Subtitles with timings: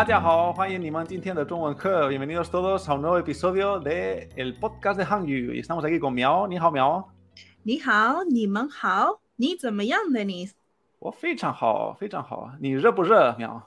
[0.00, 5.52] 大家好，欢迎你们今天的中文课，bienvenidos todos a un nuevo episodio de el podcast de Hangyu.
[5.52, 6.48] Y estamos aquí con Miao.
[6.48, 7.04] 你好，Miao。
[7.62, 10.52] 你好，你们好，你怎么样，Dennis？
[11.00, 12.50] 我非常好，非常好。
[12.60, 13.60] 你热不热，Miao？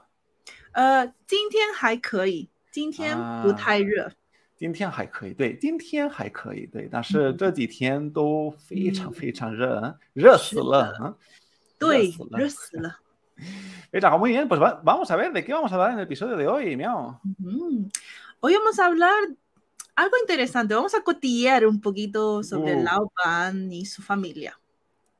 [0.72, 4.10] 呃，今天还可以，今天不太热。
[4.56, 11.14] 今天还可以，对，今天还可以，对，但是这几天都非常非常热，热死了，嗯，
[11.78, 12.96] 对，热死了。
[14.18, 16.76] Muy bien, pues vamos a ver de qué vamos a hablar en el episodio de hoy,
[16.76, 17.20] miau.
[18.40, 19.14] Hoy vamos a hablar
[19.94, 22.82] algo interesante, vamos a cotillear un poquito sobre uh.
[22.82, 24.58] Lao Pan y su familia.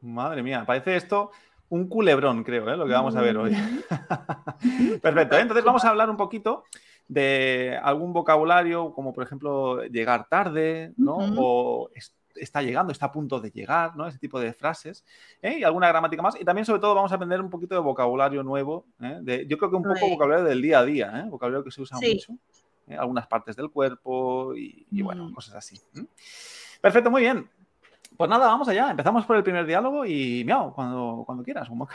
[0.00, 1.30] Madre mía, parece esto
[1.68, 2.76] un culebrón, creo, ¿eh?
[2.76, 3.52] lo que vamos a ver hoy.
[5.02, 5.40] Perfecto, ¿eh?
[5.40, 6.64] entonces vamos a hablar un poquito
[7.08, 11.16] de algún vocabulario, como por ejemplo llegar tarde, ¿no?
[11.36, 11.90] O
[12.35, 14.07] está llegando, está a punto de llegar, ¿no?
[14.07, 15.03] Ese tipo de frases.
[15.41, 15.59] ¿eh?
[15.59, 16.39] Y alguna gramática más.
[16.39, 18.85] Y también, sobre todo, vamos a aprender un poquito de vocabulario nuevo.
[19.01, 19.19] ¿eh?
[19.21, 21.29] De, yo creo que un poco vocabulario del día a día, ¿eh?
[21.29, 22.33] vocabulario que se usa mucho.
[22.87, 22.95] ¿eh?
[22.95, 25.33] Algunas partes del cuerpo y, bueno, mm.
[25.33, 25.79] cosas así.
[26.79, 27.49] Perfecto, muy bien.
[28.15, 28.91] Pues nada, vamos allá.
[28.91, 31.67] Empezamos por el primer diálogo y miau, cuando, cuando quieras.
[31.67, 31.87] como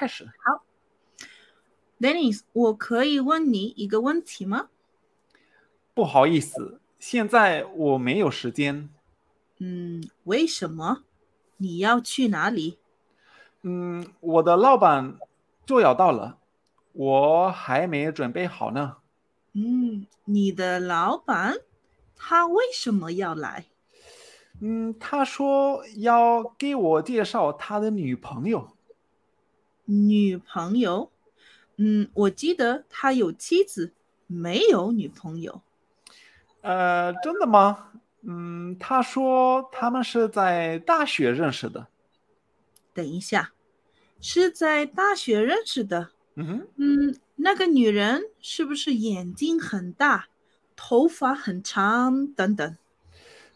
[1.99, 4.69] Dennis, 我可以问你一个问题吗？
[5.95, 8.91] 不好意思，现在我没有时间。
[9.60, 11.04] 嗯，为什么？
[11.58, 12.78] 你要去哪里？
[13.62, 15.20] 嗯，我的老板
[15.66, 16.38] 就要到了，
[16.94, 18.98] 我还没准备好呢。
[19.54, 21.58] 嗯，你的老板
[22.16, 23.66] 他为什么要来？
[24.62, 28.70] 嗯，他说要给我介绍他的女朋友。
[29.86, 31.12] 女朋友？
[31.76, 33.94] 嗯，我记得他有妻子，
[34.28, 35.62] 没有女朋友。
[36.62, 37.89] 呃，真的吗？
[38.22, 41.88] 嗯，他说他们是在大学认识的。
[42.94, 43.54] 等一下，
[44.20, 46.10] 是在大学认识的。
[46.36, 50.28] 嗯哼，嗯，那个女人是不是眼睛很大，
[50.76, 52.78] 头发很长等等？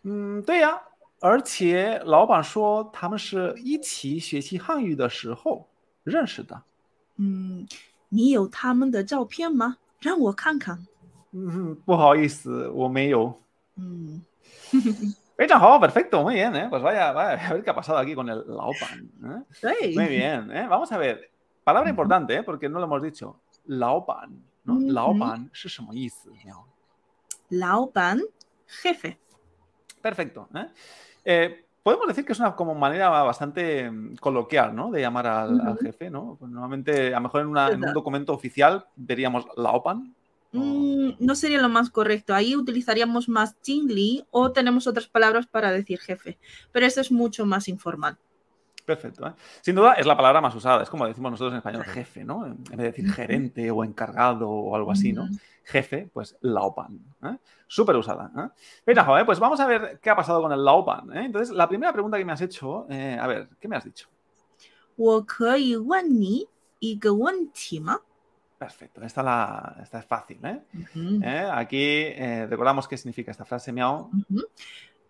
[0.03, 0.81] 嗯，对呀。
[1.19, 5.69] 而且老板说他们是一起学习汉语的时候
[6.03, 6.63] 认识的。
[7.15, 7.65] 嗯，
[8.09, 9.77] 你有他们的照片吗？
[10.01, 10.85] 让我看看。
[11.31, 13.41] 嗯，不好意思，我没有。
[13.77, 14.21] 嗯。
[15.79, 16.67] perfecto, muy bien, ¿eh?
[16.69, 19.45] Pues vaya, vaya, a ver qué ha pasado aquí con el Laopan.
[19.63, 19.95] ¿eh?
[19.95, 20.67] Muy bien, ¿eh?
[20.69, 21.31] Vamos a ver.
[21.63, 22.43] Palabra importante, ¿eh?
[22.43, 23.39] Porque no lo hemos dicho.
[23.65, 24.77] Laopan, ¿no?
[24.79, 25.79] Laopan es
[27.49, 28.21] Laopan,
[28.67, 29.17] jefe.
[30.01, 30.49] Perfecto.
[31.81, 34.91] podemos decir que es una como manera bastante mm, coloquial, ¿no?
[34.91, 36.35] De llamar al, jefe, ¿no?
[36.39, 40.13] Pues normalmente, a lo mejor en, en, un documento oficial veríamos Laopan,
[40.52, 42.34] Mm, no sería lo más correcto.
[42.34, 46.38] Ahí utilizaríamos más jingli o tenemos otras palabras para decir jefe,
[46.72, 48.18] pero eso es mucho más informal.
[48.84, 49.26] Perfecto.
[49.26, 49.34] ¿eh?
[49.60, 50.82] Sin duda es la palabra más usada.
[50.82, 52.46] Es como decimos nosotros en español, jefe, ¿no?
[52.46, 55.28] En vez de decir gerente o encargado o algo así, ¿no?
[55.64, 56.98] Jefe, pues laopan.
[57.22, 57.36] ¿eh?
[57.66, 58.32] Súper usada.
[58.86, 59.24] ¿eh?
[59.26, 61.14] pues vamos a ver qué ha pasado con el laopan.
[61.14, 61.26] ¿eh?
[61.26, 64.08] Entonces, la primera pregunta que me has hecho, eh, a ver, ¿qué me has dicho?
[64.98, 66.48] 我可以问你
[66.80, 68.00] 一个问题吗
[68.63, 70.39] ？Perfecto, esta, la, esta es fácil.
[70.43, 70.61] ¿eh?
[71.21, 71.49] ¿Eh?
[71.51, 74.09] Aquí eh, recordamos qué significa esta frase, miau.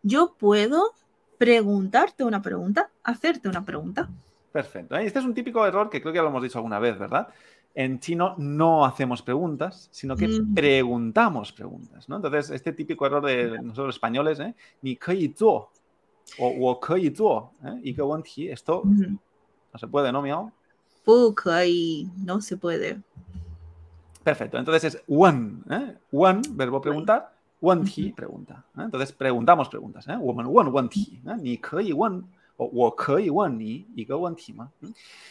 [0.01, 0.93] Yo puedo
[1.37, 4.09] preguntarte una pregunta, hacerte una pregunta.
[4.51, 4.95] Perfecto.
[4.95, 7.27] Este es un típico error que creo que ya lo hemos dicho alguna vez, ¿verdad?
[7.75, 12.15] En chino no hacemos preguntas, sino que preguntamos preguntas, ¿no?
[12.15, 14.55] Entonces, este típico error de nosotros españoles, ¿eh?
[14.81, 14.97] Ni
[16.39, 17.79] o kei zuo, ¿eh?
[17.83, 20.51] Y qué esto no se puede, ¿no, miau?
[22.17, 23.01] no se puede.
[24.22, 24.58] Perfecto.
[24.58, 25.96] Entonces es one, ¿eh?
[26.12, 27.34] One, verbo preguntar.
[27.60, 28.64] One ti, pregunta.
[28.76, 28.82] ¿eh?
[28.82, 30.06] Entonces preguntamos preguntas.
[30.08, 30.16] ¿eh?
[30.16, 31.20] Woman one one ti.
[31.26, 31.36] ¿eh?
[31.40, 32.22] Ni kei one
[32.56, 34.68] o wo kei one ni y go one ti ma.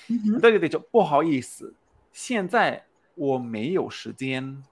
[0.10, 1.74] Entonces he dicho, 不好意思，
[2.12, 4.64] 现在我没有时间。¿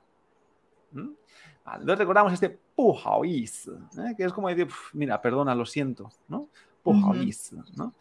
[0.95, 1.13] Mm?
[1.65, 4.15] Vale, entonces recordamos este 不好意思, ¿eh?
[4.15, 6.47] que es como decir, mira, perdona, lo siento, ¿no?
[6.83, 7.91] 不好意思, ¿no?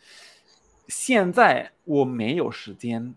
[0.87, 3.17] 现在我没有时间。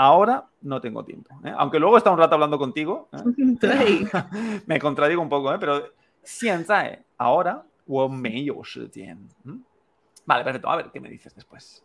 [0.00, 1.28] Ahora no tengo tiempo.
[1.44, 1.52] ¿eh?
[1.58, 3.10] Aunque luego está un rato hablando contigo.
[3.12, 3.18] ¿eh?
[4.66, 5.58] me contradigo un poco, ¿eh?
[5.60, 5.92] pero
[7.18, 7.62] ahora,
[10.24, 10.70] Vale, perfecto.
[10.70, 11.84] A ver, ¿qué me dices después?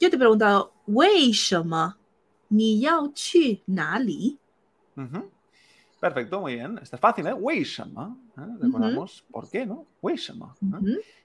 [0.00, 0.72] Yo te he preguntado,
[6.00, 6.76] Perfecto, muy bien.
[6.82, 7.34] Está fácil, ¿eh?
[8.36, 8.42] ¿eh?
[8.58, 9.86] Recordamos por qué, ¿no?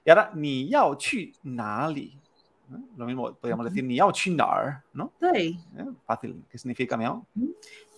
[0.04, 2.16] Y ahora, ni yao chu nali.
[2.96, 5.12] Lo mismo podríamos decir ni ¿no?
[5.20, 5.58] Sí.
[5.76, 5.86] ¿Eh?
[6.04, 6.44] Fácil.
[6.50, 7.26] ¿Qué significa miao?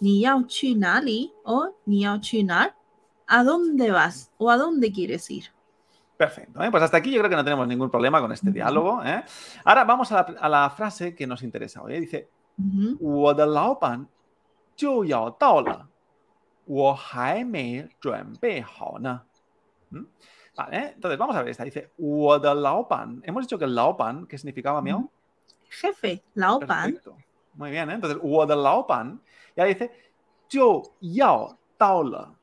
[0.01, 0.27] Ni
[1.45, 1.67] o
[3.27, 5.45] ¿A dónde vas o a dónde quieres ir?
[6.17, 6.63] Perfecto.
[6.63, 6.71] ¿eh?
[6.71, 9.03] Pues hasta aquí yo creo que no tenemos ningún problema con este diálogo.
[9.05, 9.23] ¿eh?
[9.65, 12.01] Ahora vamos a la, frase que nos interesa hoy.
[12.01, 12.29] Dice,
[12.59, 12.97] uh -huh.
[19.91, 20.05] ¿Mm?
[20.71, 21.65] Entonces vamos a ver esta.
[21.65, 23.23] Dice, Laopan.
[23.25, 25.11] Hemos dicho que el Laopan, ¿qué significaba, Miao?
[25.69, 26.93] Jefe, Laopan.
[26.93, 27.17] Perfecto.
[27.55, 27.95] Muy bien, ¿eh?
[27.95, 29.21] entonces Laopan.
[29.57, 29.91] Ya dice,
[30.49, 32.35] yo yao taola.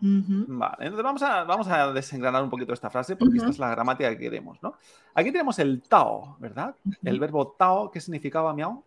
[0.00, 3.70] Vale, entonces vamos a, vamos a desengranar un poquito esta frase porque esta es la
[3.70, 4.74] gramática que queremos, ¿no?
[5.14, 6.74] Aquí tenemos el tao, ¿verdad?
[7.02, 8.84] El verbo tao, ¿qué significaba, Miao?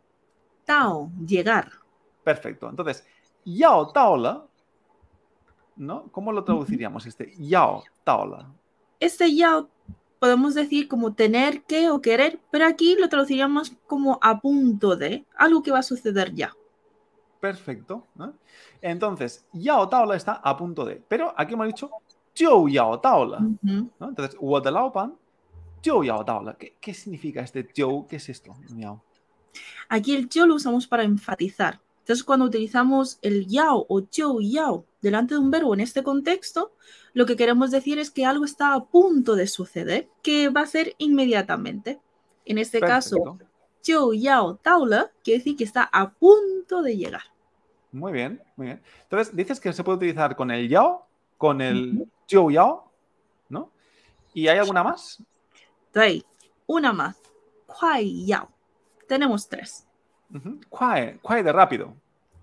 [0.63, 1.71] Tao, llegar.
[2.23, 3.03] Perfecto, entonces,
[3.45, 4.45] yao taola,
[5.77, 6.03] ¿no?
[6.11, 8.51] ¿Cómo lo traduciríamos este yao taola?
[8.99, 9.65] este ya
[10.19, 15.25] podemos decir como tener que o querer, pero aquí lo traduciríamos como a punto de
[15.35, 16.53] algo que va a suceder ya.
[17.39, 18.05] Perfecto.
[18.15, 18.33] ¿no?
[18.81, 20.95] Entonces, Yao Taola está a punto de.
[21.07, 21.89] Pero aquí hemos dicho
[22.33, 23.39] Jiu Yao Taola.
[23.39, 23.89] Uh -huh.
[23.99, 24.09] ¿no?
[24.09, 25.15] Entonces, Lao Pan,
[25.83, 26.55] Jiu Yao Taola.
[26.55, 28.07] ¿Qué, ¿Qué significa este Jiu?
[28.07, 28.55] ¿Qué es esto?
[29.89, 31.79] Aquí el Jiu lo usamos para enfatizar.
[32.07, 36.71] Entonces, cuando utilizamos el yao o yo yao delante de un verbo en este contexto,
[37.11, 40.67] lo que queremos decir es que algo está a punto de suceder, que va a
[40.67, 41.99] ser inmediatamente.
[42.45, 43.37] En este caso,
[43.83, 47.23] yo yao taula quiere decir que está a punto de llegar.
[47.91, 48.81] Muy bien, muy bien.
[49.03, 51.05] Entonces, dices que se puede utilizar con el yao,
[51.37, 52.89] con el jiu yao,
[53.49, 53.69] ¿no?
[54.33, 55.21] ¿Y hay alguna más?
[55.87, 56.23] Entonces,
[56.67, 57.17] una más.
[57.65, 58.47] Kuai yao.
[59.09, 59.86] Tenemos tres.
[60.33, 61.43] Uh -huh.
[61.43, 61.93] De rápido.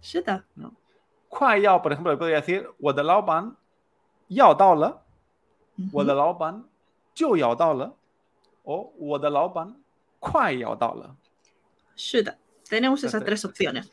[0.00, 0.22] Sí,
[0.56, 0.72] ¿no?
[1.82, 3.02] Por ejemplo, podría decir, the
[4.28, 4.94] yao dao le,
[5.90, 6.08] what
[10.64, 10.78] o
[12.68, 13.90] tenemos esas tres opciones.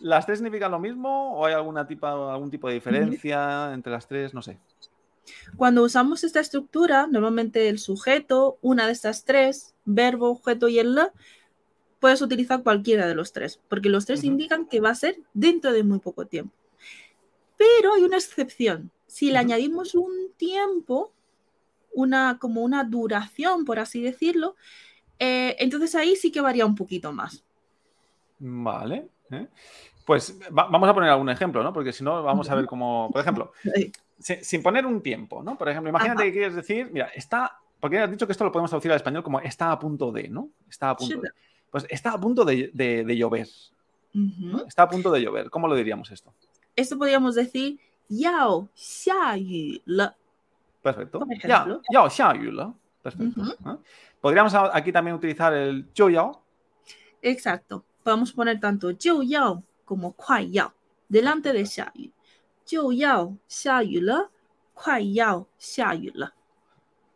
[0.00, 4.06] ¿Las tres significan lo mismo o hay alguna tipa, algún tipo de diferencia entre las
[4.06, 4.34] tres?
[4.34, 4.58] No sé.
[5.56, 10.94] Cuando usamos esta estructura, normalmente el sujeto, una de estas tres, verbo, objeto y el
[10.94, 11.08] le,
[12.06, 15.72] puedes utilizar cualquiera de los tres, porque los tres indican que va a ser dentro
[15.72, 16.54] de muy poco tiempo.
[17.56, 18.92] Pero hay una excepción.
[19.08, 21.12] Si le añadimos un tiempo,
[21.92, 24.54] una, como una duración, por así decirlo,
[25.18, 27.42] eh, entonces ahí sí que varía un poquito más.
[28.38, 29.08] Vale.
[29.32, 29.48] ¿eh?
[30.04, 31.72] Pues va- vamos a poner algún ejemplo, ¿no?
[31.72, 33.10] Porque si no, vamos a ver cómo.
[33.12, 33.50] Por ejemplo,
[34.20, 35.58] si- sin poner un tiempo, ¿no?
[35.58, 36.26] Por ejemplo, imagínate Ajá.
[36.28, 37.58] que quieres decir, mira, está.
[37.80, 40.28] Porque has dicho que esto lo podemos traducir al español como está a punto de,
[40.28, 40.50] ¿no?
[40.70, 41.20] Está a punto Sí.
[41.20, 41.30] de.
[41.76, 42.72] Pues está a punto de,
[43.18, 43.46] llover.
[44.66, 45.50] Está a punto de llover.
[45.50, 46.32] ¿Cómo lo diríamos esto?
[46.74, 47.78] Esto podríamos decir
[48.08, 49.36] Yao Xia
[50.80, 51.26] Perfecto.
[51.92, 52.08] Yao.
[53.02, 53.42] Perfecto.
[53.42, 53.76] ¿eh?
[54.22, 56.42] Podríamos aquí también utilizar el Jiu Yao.
[57.20, 57.84] Exacto.
[58.02, 60.72] Podemos poner tanto Jiu Yao como Kuai Yao
[61.10, 61.92] delante de Xia
[62.64, 62.90] Yu.
[62.94, 64.14] Yao Xia Le,
[65.12, 65.92] Yao Xia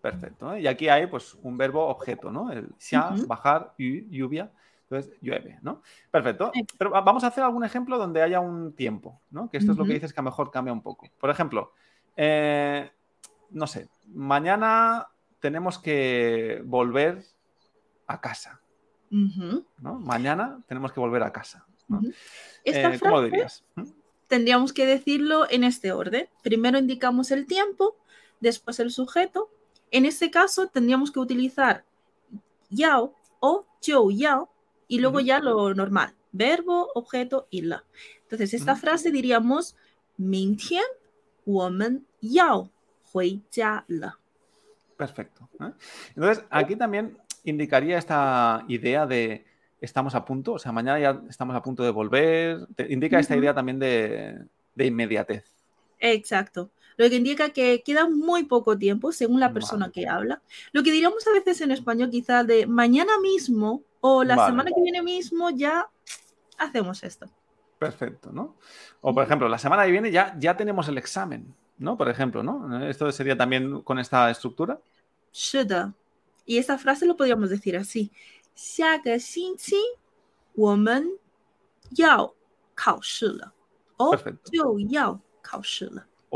[0.00, 0.56] Perfecto.
[0.56, 2.50] Y aquí hay pues un verbo objeto, ¿no?
[2.50, 3.26] El Ujú.
[3.26, 4.50] bajar, yu, lluvia.
[4.88, 5.82] Entonces, llueve, ¿no?
[6.10, 6.50] Perfecto.
[6.76, 9.48] Pero va- vamos a hacer algún ejemplo donde haya un tiempo, ¿no?
[9.48, 11.06] Que esto es lo que dices que a lo mejor cambia un poco.
[11.20, 11.72] Por ejemplo,
[12.16, 12.90] eh,
[13.50, 15.06] no sé, mañana
[15.38, 17.22] tenemos que volver
[18.08, 18.60] a casa,
[19.78, 19.98] ¿no?
[20.00, 21.66] Mañana tenemos que volver a casa.
[21.88, 21.98] ¿no?
[21.98, 22.12] ujú.
[22.64, 23.64] Esta Eh, ¿Cómo lo dirías?
[23.76, 23.84] ¿Mm?
[24.26, 26.28] tendríamos que decirlo en este orden.
[26.42, 27.96] Primero indicamos el tiempo,
[28.40, 29.50] después el sujeto.
[29.90, 31.84] En este caso tendríamos que utilizar
[32.70, 34.50] yao o yo yao
[34.88, 37.84] y luego ya lo normal, verbo, objeto y la.
[38.22, 39.76] Entonces, esta frase diríamos,
[40.16, 40.84] Mingtian,
[41.46, 42.70] woman yao,
[43.12, 44.18] hui ya la.
[44.96, 45.48] Perfecto.
[45.60, 45.72] ¿eh?
[46.14, 49.46] Entonces, aquí también indicaría esta idea de
[49.80, 53.54] estamos a punto, o sea, mañana ya estamos a punto de volver, indica esta idea
[53.54, 54.44] también de,
[54.74, 55.44] de inmediatez.
[55.98, 56.70] Exacto
[57.00, 60.42] lo que indica que queda muy poco tiempo según la persona que habla.
[60.72, 64.82] Lo que diríamos a veces en español quizá de mañana mismo o la semana que
[64.82, 65.88] viene mismo ya
[66.58, 67.24] hacemos esto.
[67.78, 68.58] Perfecto, ¿no?
[69.00, 71.96] O por ejemplo, la semana que viene ya, ya tenemos el examen, ¿no?
[71.96, 72.86] Por ejemplo, ¿no?
[72.86, 74.78] Esto sería también con esta estructura.
[75.32, 75.94] Shoulda.
[76.44, 78.12] Y esta frase lo podríamos decir así.
[84.10, 84.50] Perfecto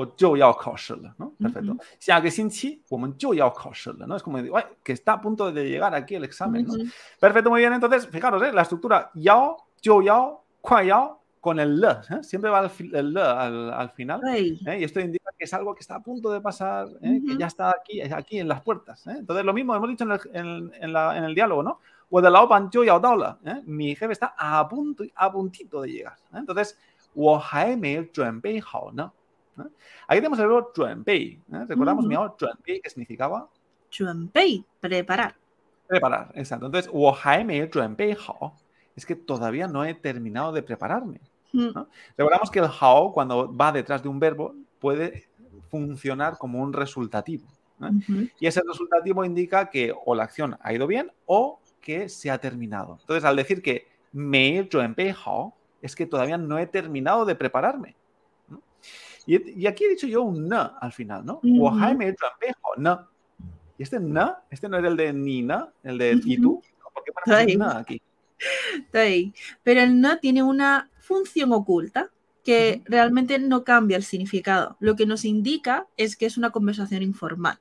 [0.06, 1.14] 就要考试了。
[1.14, 1.34] O 就要考试了, ¿no?
[1.40, 1.74] Perfecto.
[1.74, 1.80] Ujú.
[2.00, 4.16] 下个星期我们就要考试了, ¿no?
[4.16, 6.74] Es como decir, "Uy, que está a punto de llegar aquí el examen, ¿no?
[6.76, 6.84] Ujú.
[7.20, 7.74] Perfecto, muy bien.
[7.74, 8.52] Entonces, fijaros, ¿eh?
[8.54, 11.88] la estructura yao, yo yao, kuai yao, con el le.
[12.12, 12.24] ¿eh?
[12.24, 14.22] Siempre va el, fi- el le al, al final.
[14.22, 14.80] 对 ¿eh?
[14.80, 17.20] Y esto indica que es algo que está a punto de pasar, ¿eh?
[17.26, 17.40] que Ujú.
[17.40, 19.06] ya está aquí, aquí en las puertas.
[19.08, 19.16] ¿eh?
[19.20, 21.80] Entonces, lo mismo hemos dicho en el, en- en la- en el diálogo, ¿no?
[22.10, 23.62] 我的老板就要到了, ¿eh?
[23.66, 26.16] Mi jefe está a punto, a puntito de llegar.
[26.34, 26.38] ¿eh?
[26.40, 26.76] Entonces,
[27.14, 28.40] 我还没准
[29.57, 29.71] ¿no?
[30.07, 31.41] Aquí tenemos el verbo chuanpei.
[31.49, 32.09] Recordamos, mm.
[32.09, 33.49] mi amor, chuanpei, ¿qué significaba?
[33.91, 35.35] Chuanpei, preparar.
[35.87, 36.67] Preparar, exacto.
[36.67, 36.91] Entonces,
[37.71, 38.55] chuanpei hao.
[38.97, 41.21] Es que todavía no he terminado de prepararme.
[41.53, 41.71] Mm.
[42.17, 45.29] Recordamos que el hao, cuando va detrás de un verbo, puede
[45.71, 47.49] funcionar como un resultativo.
[48.39, 52.39] Y ese resultativo indica que o la acción ha ido bien o que se ha
[52.39, 52.99] terminado.
[53.01, 54.95] Entonces, al decir que me he hecho en
[55.83, 57.95] es que todavía no he terminado de prepararme.
[59.27, 61.41] Y, y aquí he dicho yo un no al final, ¿no?
[61.43, 61.69] Uh -huh.
[61.69, 63.09] Ojaime trampejo, no.
[63.79, 66.63] Y este no, este no era el de ni na, el de y tú.
[66.93, 68.01] ¿Por qué pones no aquí?
[68.77, 69.33] Estoy.
[69.63, 72.11] Pero el no tiene una función oculta
[72.45, 72.91] que uh -huh.
[72.91, 74.77] realmente no cambia el significado.
[74.81, 77.59] Lo que nos indica es que es una conversación informal.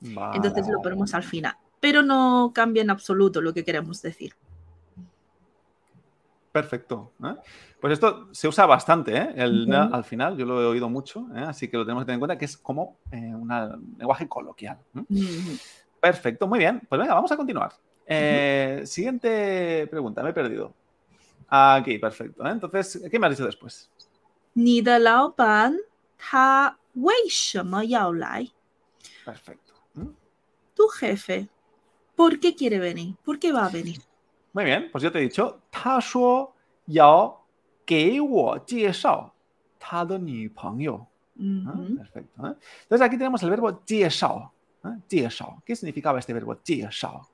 [0.00, 0.36] Vale.
[0.36, 1.54] Entonces lo ponemos al final.
[1.80, 4.32] Pero no cambia en absoluto lo que queremos decir.
[6.54, 7.14] Perfecto.
[7.24, 7.34] ¿eh?
[7.80, 9.32] Pues esto se usa bastante ¿eh?
[9.34, 11.40] El, al final, yo lo he oído mucho, ¿eh?
[11.40, 13.48] así que lo tenemos que tener en cuenta que es como eh, un
[13.98, 14.78] lenguaje coloquial.
[16.00, 16.80] Perfecto, muy bien.
[16.88, 17.72] Pues venga, vamos a continuar.
[18.86, 20.72] Siguiente pregunta, me he perdido.
[21.48, 22.46] Aquí, perfecto.
[22.46, 23.90] Entonces, ¿qué me has dicho después?
[24.54, 25.76] Ni de lao pan,
[26.30, 27.32] ta wei.
[29.24, 29.74] Perfecto.
[30.72, 31.48] Tu jefe,
[32.14, 33.16] ¿por qué quiere venir?
[33.24, 33.98] ¿Por qué va a venir?
[34.54, 35.62] Muy bien, pues ya te he dicho.
[35.68, 36.54] Ta shuo
[36.86, 37.44] yao
[37.84, 39.34] que wo jie shao.
[39.78, 41.06] Ta de ni peng you.
[41.98, 42.46] Perfecto.
[42.46, 42.54] ¿eh?
[42.82, 44.08] Entonces aquí tenemos el verbo jie ¿eh?
[44.08, 44.52] shao.
[45.66, 47.28] ¿Qué significaba este verbo jie shao?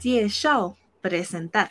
[0.00, 1.70] Jie shao, presentar.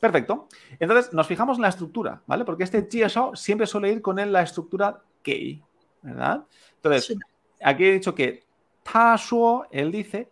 [0.00, 0.48] Perfecto.
[0.80, 2.46] Entonces nos fijamos en la estructura, ¿vale?
[2.46, 5.62] Porque este jie shao siempre suele ir con él la estructura kei,
[6.00, 6.46] ¿verdad?
[6.76, 7.14] Entonces,
[7.62, 8.42] aquí he dicho que
[8.82, 10.30] ta shuo, él dice,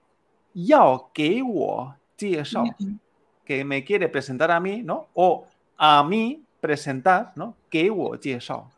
[0.55, 2.65] yao que wo jie shao.
[2.65, 3.02] Mm -hmm
[3.45, 5.09] que me quiere presentar a mí, ¿no?
[5.15, 5.47] O
[5.77, 7.57] a mí presentar, ¿no?
[7.69, 8.15] Que wo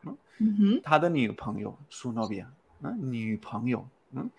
[0.03, 0.19] ¿no?
[1.89, 2.95] Su novia, ¿no?
[4.13, 4.31] ¿no?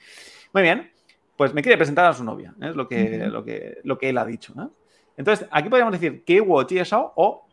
[0.53, 0.91] Muy bien,
[1.35, 2.69] pues me quiere presentar a su novia, ¿eh?
[2.69, 4.53] es lo que, lo, que, lo que él ha dicho.
[4.55, 4.71] ¿no?
[5.17, 6.65] Entonces, aquí podríamos decir que wo
[7.15, 7.45] o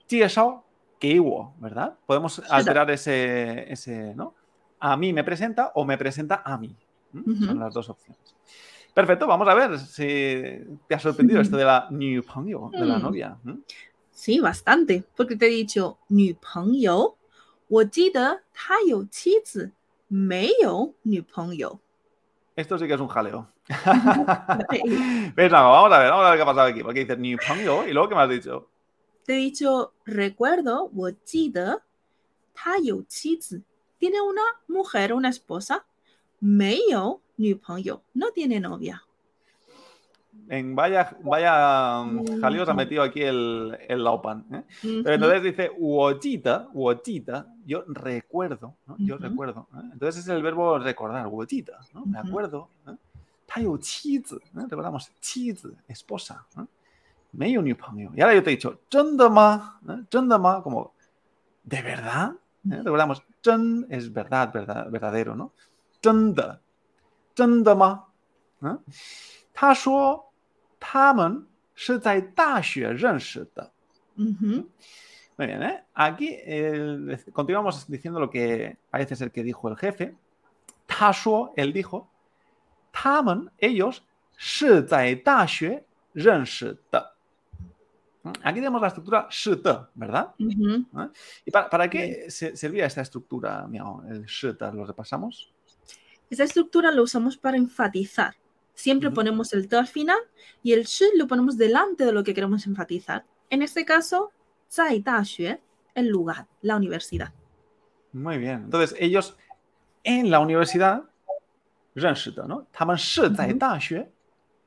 [0.99, 1.95] que wo, ¿verdad?
[2.07, 4.35] Podemos alterar ese, ese, ¿no?
[4.79, 6.77] A mí me presenta o me presenta a mí.
[7.13, 8.35] Son las dos opciones.
[8.94, 13.02] Perfecto, vamos a ver si te ha sorprendido esto de la 女朋友, de la Mm.
[13.02, 13.38] novia.
[13.46, 13.58] ¿m?
[14.12, 17.16] Sí, bastante, porque te he dicho 女朋友，
[17.68, 19.72] 我记得他有妻子，
[20.08, 21.80] 没有女朋友。
[22.56, 23.46] Esto sí que es un jaleo.
[23.68, 25.32] Sí.
[25.36, 26.82] Pues nada, vamos a ver, vamos a ver qué ha pasado aquí.
[26.82, 28.68] Porque dice ni pangyo y luego ¿qué me has dicho?
[29.24, 31.84] Te he dicho, recuerdo, 我记得
[32.56, 33.62] 他有妻子，
[34.00, 35.84] tiene una mujer, una esposa，
[36.40, 39.02] 没有 女朋友，no tiene novia。
[40.50, 42.42] En vaya, vaya mm, Mm.
[42.42, 44.46] jaleo se ha metido aquí el, el Laupan.
[44.52, 44.64] ¿eh?
[44.84, 45.04] Ujú.
[45.04, 48.96] Pero entonces dice uojita, uojita, yo recuerdo, ¿no?
[49.00, 49.24] Yo Ujú.
[49.24, 49.68] recuerdo.
[49.74, 49.90] ¿eh?
[49.94, 52.06] Entonces es el verbo recordar, uojita, ¿no?
[52.06, 52.28] Me Ujú.
[52.30, 52.70] acuerdo.
[52.88, 52.96] ¿eh?
[53.48, 54.66] 他有妻子, ¿eh?
[54.70, 56.46] Recordamos, 妻子, esposa.
[56.58, 56.66] ¿eh?
[57.32, 58.12] 没有女朋友.
[58.16, 59.80] Y ahora yo te he dicho, 真的吗?
[59.88, 60.06] ¿eh?
[60.10, 60.62] 真的吗?
[60.62, 60.94] Como,
[61.64, 62.34] ¿de verdad?
[62.70, 62.82] ¿eh?
[62.84, 65.52] Recordamos, 真 es verdad, verdad, verdadero, ¿no?
[66.02, 66.62] 真的,
[67.36, 68.06] 真的吗?
[68.62, 68.78] ¿eh?
[69.54, 70.32] 他说
[70.80, 73.72] 他们是在大学认识的。
[74.18, 74.68] Ujú.
[75.38, 75.84] Muy bien, ¿eh?
[75.94, 80.16] Aquí el- continuamos diciendo lo que parece ser que dijo el jefe.
[80.88, 82.08] Tashuo, él dijo.
[82.92, 84.02] Tamen, ellos,
[84.36, 87.14] 是在大学认识的.
[88.44, 90.34] Aquí tenemos la estructura 是的, ¿verdad?
[90.40, 90.86] Ujú.
[91.46, 94.02] ¿Y para, para qué se- servía esta estructura, miau?
[94.10, 95.51] El 是的, ¿lo repasamos?
[96.32, 98.36] Esta estructura lo usamos para enfatizar.
[98.74, 99.16] Siempre Ujú.
[99.16, 100.20] ponemos el te al final
[100.62, 103.26] y el shi lo ponemos delante de lo que queremos enfatizar.
[103.50, 104.32] En este caso,
[104.70, 105.62] 在大学,
[105.96, 107.32] el lugar, la universidad.
[108.12, 108.64] Muy bien.
[108.66, 109.36] Entonces, ellos
[110.04, 111.04] en la universidad
[111.94, 112.68] 认识的, ¿no?
[112.72, 114.12] 他们是在大学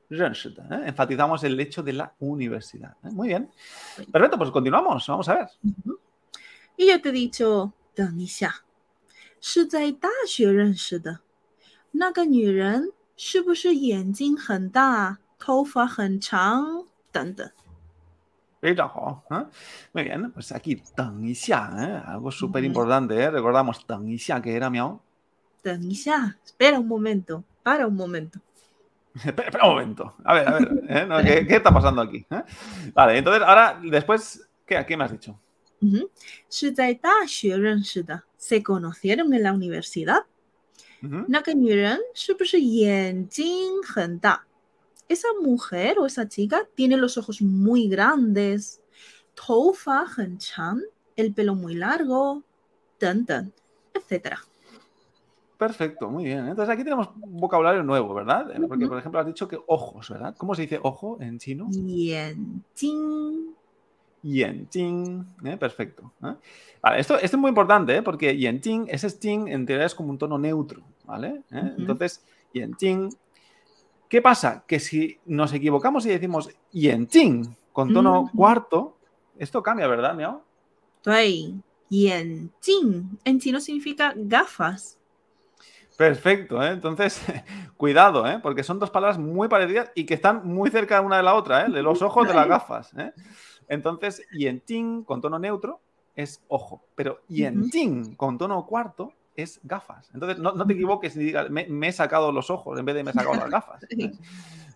[0.09, 0.87] 认识的, ¿eh?
[0.87, 2.97] Enfatizamos el hecho de la universidad.
[3.03, 3.11] ¿eh?
[3.11, 3.49] Muy bien.
[4.11, 5.07] Perfecto, pues continuamos.
[5.07, 5.47] Vamos a ver.
[5.63, 5.99] Ujú.
[6.75, 8.63] Y yo te he dicho, 等一下，
[9.39, 11.21] 是在大学认识的。
[11.95, 17.49] 那个女人是不是眼睛很大，头发很长，等等。
[18.61, 19.45] 非常好, ¿eh?
[19.91, 20.31] Muy bien.
[20.31, 22.01] Pues aquí, 等一下, ¿eh?
[22.05, 23.31] Algo súper importante, ¿eh?
[23.31, 24.99] Recordamos, 等一下, que era miau.
[25.63, 28.39] 等一下，espera un momento, para un momento.
[29.15, 30.13] Espera, espera un momento.
[30.23, 30.83] A ver, a ver.
[30.89, 31.05] ¿eh?
[31.07, 32.25] No, ¿qué, qué está pasando aquí?
[32.29, 32.43] ¿eh?
[32.93, 35.35] Vale, entonces ahora, después, ¿qué, ¿qué me has dicho?
[35.83, 36.09] 嗯哼，
[36.47, 40.25] 是在大学认识的，se conocieron en la universidad。
[41.03, 41.25] Ujú.
[41.27, 44.41] 那个女人是不是眼睛很大？
[45.07, 48.79] Esa mujer o esa chica tiene los ojos muy grandes，
[49.35, 50.79] 头发很长，
[51.15, 52.43] el pelo muy largo，
[52.97, 53.51] 等等，
[53.93, 54.37] etcétera。
[55.57, 56.47] Perfecto, muy bien.
[56.47, 58.49] Entonces aquí tenemos un vocabulario nuevo, ¿verdad?
[58.51, 58.89] Eh, Porque, Ujú.
[58.89, 60.33] por ejemplo, has dicho que ojos, ¿verdad?
[60.37, 61.67] ¿Cómo se dice ojo en chino?
[61.71, 63.53] 眼睛，
[64.26, 65.26] Yenting.
[65.44, 65.56] ¿eh?
[65.56, 66.12] Perfecto.
[66.22, 66.34] ¿eh?
[66.98, 68.02] esto, esto, es muy importante, ¿eh?
[68.02, 70.82] porque Yenting, ese Sting en teoría es como un tono neutro.
[71.04, 71.42] ¿vale?
[71.50, 71.54] ¿Eh?
[71.54, 71.74] Uh -huh.
[71.78, 73.10] Entonces, Yenting.
[74.08, 74.64] ¿Qué pasa?
[74.66, 78.96] Que si nos equivocamos y decimos Yenting con tono cuarto,
[79.38, 80.42] esto cambia, ¿verdad, Miao?
[81.88, 83.18] Yenting.
[83.24, 84.98] En chino significa gafas.
[85.96, 86.70] Perfecto, ¿eh?
[86.70, 87.22] entonces
[87.76, 88.38] cuidado, ¿eh?
[88.42, 91.66] porque son dos palabras muy parecidas y que están muy cerca una de la otra,
[91.66, 91.70] ¿eh?
[91.70, 92.92] de los ojos de las gafas.
[93.68, 95.80] Entonces, yentin con tono neutro
[96.14, 100.10] es ojo, pero yentin con tono cuarto es gafas.
[100.14, 103.10] Entonces, no, te equivoques ni digas, me, he sacado los ojos en vez de me
[103.10, 103.82] he sacado las gafas.
[103.90, 104.12] ¿Eh?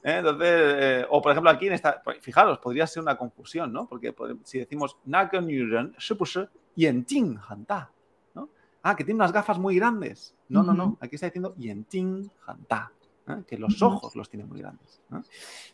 [0.02, 3.86] Entonces, eh, o por ejemplo, aquí en esta, pues, fijaros, podría ser una confusión, ¿no?
[3.86, 4.96] Porque si decimos,
[6.76, 7.90] yentin hanta,
[8.34, 8.48] ¿no?
[8.82, 10.34] Ah, que tiene unas gafas muy grandes.
[10.48, 12.92] No, no, no, aquí está diciendo yentin hanta.
[13.28, 13.42] ¿eh?
[13.46, 15.00] que los ojos los tiene muy grandes.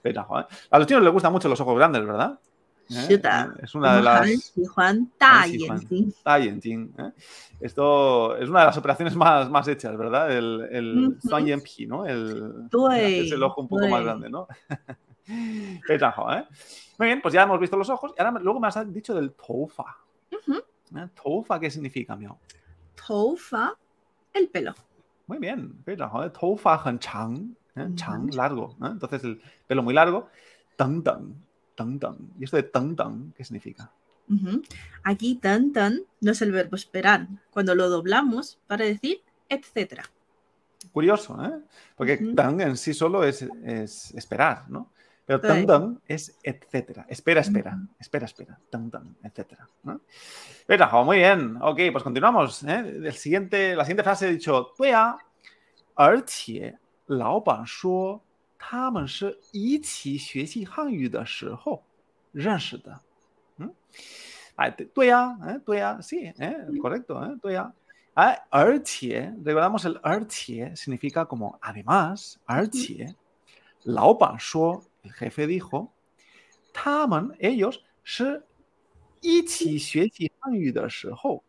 [0.03, 0.27] Pero,
[0.71, 2.39] a los chinos les gustan mucho los ojos grandes, ¿verdad?
[2.89, 3.07] ¿Eh?
[3.11, 4.29] Eh, es una de las.
[6.99, 7.13] ¿eh?
[7.61, 10.31] Esto es una de las operaciones más, más hechas, ¿verdad?
[10.31, 11.89] El, el uh -huh.
[11.89, 12.07] ¿no?
[12.07, 13.91] El, doy, es el ojo un poco doy.
[13.91, 14.47] más grande, ¿no?
[15.29, 16.45] ¿eh?
[16.99, 19.33] Muy bien, pues ya hemos visto los ojos y ahora luego me has dicho del
[19.33, 19.97] tofa.
[20.31, 20.63] Uh
[20.93, 21.61] -huh.
[21.61, 22.39] Qué significa, Miao?
[23.07, 23.75] Tofa,
[24.33, 24.75] el pelo.
[25.27, 25.83] Muy bien,
[26.33, 27.57] tofa, han chang,
[27.97, 28.77] chang, largo.
[28.81, 30.29] Entonces el pelo muy largo.
[30.77, 32.18] Tan, tan tang tang.
[32.40, 33.92] ¿Y esto de tang tang qué significa?
[34.30, 34.62] Ujú.
[35.04, 37.28] Aquí tan tan no es el verbo esperar.
[37.50, 40.04] Cuando lo doblamos para decir etcétera.
[40.92, 41.60] Curioso, ¿eh?
[41.96, 42.36] Porque Ujú.
[42.36, 44.92] tang en sí solo es, es esperar, ¿no?
[45.26, 45.48] Pero Sí.
[45.48, 47.06] tang tang es etcétera.
[47.08, 47.76] Espera, espera.
[47.76, 47.88] Ujú.
[48.00, 48.60] Espera, espera.
[48.70, 49.68] Tang tang, etcétera.
[49.84, 50.02] ¿no?
[50.66, 51.58] Petrajo, muy bien.
[51.62, 52.64] Ok, pues continuamos.
[52.64, 53.00] ¿eh?
[53.04, 55.18] El siguiente, la siguiente frase he dicho, 对啊，
[55.96, 58.22] 而且老板说
[58.58, 61.84] 他们是一起学习汉语的时候
[62.32, 63.02] 认识的。¿
[63.58, 63.74] Mm?
[64.56, 65.60] Ah, te- 对呀, ¿eh?
[65.66, 66.80] 对呀, sí, ¿eh?
[66.82, 67.38] correcto, ¿eh?
[67.42, 67.74] 对呀。
[68.14, 73.16] Ah, 而且, recordamos el 而且 significa como además, 而且
[73.84, 75.90] 老板说, el jefe dijo,
[76.74, 78.46] 他们 ellos 是
[79.22, 81.44] 一起学习汉语的时候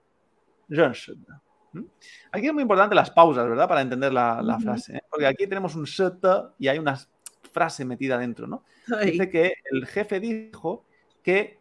[0.69, 1.41] 认识的。
[2.32, 3.68] Aquí es muy importante las pausas, ¿verdad?
[3.68, 4.98] Para entender la, la frase.
[4.98, 5.02] ¿eh?
[5.10, 6.98] Porque aquí tenemos un seta y hay una
[7.52, 8.64] frase metida dentro, ¿no?
[9.04, 10.86] Dice que el jefe dijo
[11.22, 11.60] que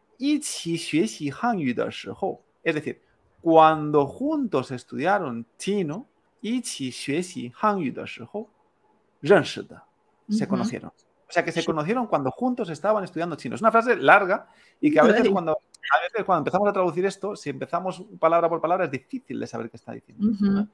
[2.63, 3.03] es decir,
[3.41, 6.07] cuando juntos estudiaron chino,
[10.29, 10.93] se conocieron.
[11.29, 13.57] O sea, que se conocieron cuando juntos estaban estudiando chino.
[13.57, 14.49] Es una frase larga
[14.81, 15.59] y que a veces cuando
[15.94, 19.48] a veces cuando empezamos a traducir esto, si empezamos palabra por palabra, es difícil de
[19.48, 20.28] saber qué está diciendo.
[20.28, 20.46] Ujú.
[20.46, 20.68] ¿no?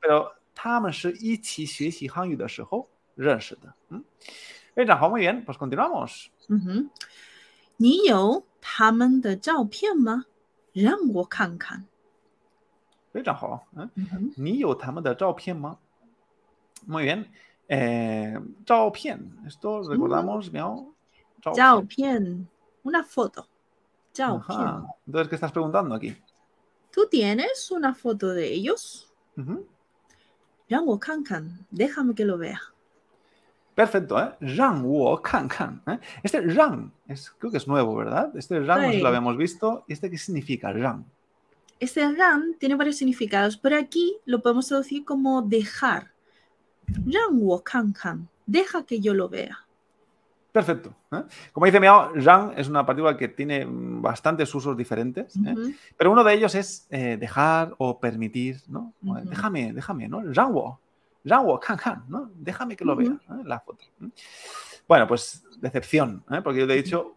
[0.00, 3.74] Pero 他们是一起学习汉语的时候认识的.
[3.88, 4.02] ¿Mm?
[4.74, 6.28] Venga, muy bien, pues continuamos.
[6.48, 6.90] 嗯哼，
[7.76, 10.26] 你有他们的照片吗？
[10.72, 11.86] 让我看看。
[13.12, 15.78] 非常好，嗯，嗯哼，你有他们的照片吗？
[16.86, 17.24] Muy bien.
[17.68, 20.92] Eh, 照片, esto recordamos, miau,
[21.42, 22.46] 照片，
[22.84, 23.46] una foto，
[24.13, 24.37] Chao.
[24.37, 24.83] Ajá.
[25.05, 26.15] Entonces, ¿qué estás preguntando aquí?
[26.91, 29.11] ¿Tú tienes una foto de ellos?
[29.37, 31.23] uh -huh.
[31.23, 31.65] Kan.
[31.69, 32.61] Déjame que lo vea.
[33.75, 34.35] Perfecto, ¿eh?
[34.41, 35.81] Rang wo kan kan.
[35.87, 35.99] ¿eh?
[36.23, 36.91] Este rang,
[37.39, 38.35] creo que es nuevo, ¿verdad?
[38.35, 38.97] Este rang sí.
[38.97, 39.85] no lo habíamos visto.
[39.87, 41.05] y ¿Este qué significa, rang?
[41.79, 46.11] Este rang tiene varios significados, pero aquí lo podemos traducir como dejar.
[46.87, 48.29] Rang wo kan kan.
[48.45, 49.65] Deja que yo lo vea.
[50.51, 50.93] Perfecto.
[51.11, 51.23] ¿eh?
[51.53, 55.55] Como dice Miao, Rang es una partícula que tiene bastantes usos diferentes, ¿eh?
[55.95, 58.93] pero uno de ellos es eh, dejar o permitir, ¿no?
[59.01, 60.21] Déjame, déjame, ¿no?
[60.21, 60.79] Rangwo,
[61.23, 62.29] Rangwo, Kan Kan, ¿no?
[62.35, 63.85] Déjame que lo vea, la foto.
[64.87, 67.15] Bueno, pues decepción, porque yo te he dicho,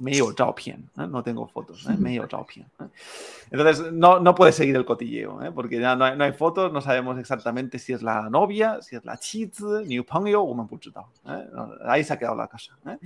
[0.00, 1.06] 不好意思，我没有，没有照片, ¿eh?
[1.06, 1.96] no tengo fotos, ¿eh?
[1.98, 2.88] 没有照片, ¿eh?
[3.50, 5.50] Entonces, no, no puedes seguir el cotilleo, ¿eh?
[5.50, 8.96] porque ya no hay, no hay fotos, no sabemos exactamente si es la novia, si
[8.96, 11.48] es la 妻子,女朋友, 我们不知道, ¿eh?
[11.52, 12.76] No, Ahí se ha quedado la cosa.
[12.86, 12.98] ¿eh?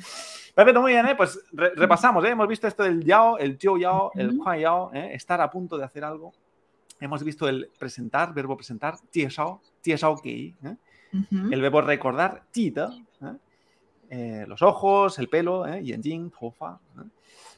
[0.54, 1.14] Perfecto, muy bien, ¿eh?
[1.14, 2.30] pues re- repasamos, ¿eh?
[2.30, 4.42] hemos visto esto del yao, el jiu yao, el Ujú.
[4.42, 5.14] kuan yao, ¿eh?
[5.14, 6.32] estar a punto de hacer algo.
[6.98, 10.76] Hemos visto el presentar, verbo presentar, 介绍,介绍给, ¿eh?
[11.12, 11.52] ujú.
[11.52, 12.90] el verbo recordar, 记得,
[13.22, 13.36] ¿eh?
[14.08, 15.80] Eh, los ojos, el pelo, ¿eh?
[15.82, 16.80] 眼睛, tofa.
[16.98, 17.08] ¿eh?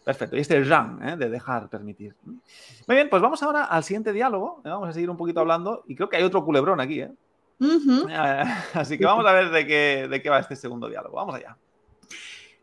[0.04, 1.16] Perfecto, y este es ran, ¿eh?
[1.16, 2.14] de dejar, permitir.
[2.24, 4.60] Muy bien, pues vamos ahora al siguiente diálogo.
[4.64, 4.68] ¿eh?
[4.68, 7.00] Vamos a seguir un poquito hablando y creo que hay otro culebrón aquí.
[7.00, 7.12] ¿eh?
[7.60, 8.08] Ujú.
[8.10, 11.16] Eh, Así que vamos a ver de qué, de qué va este segundo diálogo.
[11.16, 11.56] Vamos allá.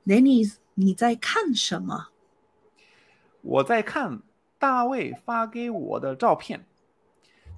[0.06, 2.10] Dennis，你在看什么？
[3.42, 4.22] 我在看
[4.58, 6.66] 大卫发给我的照片。